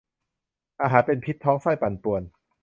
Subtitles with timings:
[0.81, 2.21] อาหารเป็นพิษ ท้องไส้ปั่นป่วน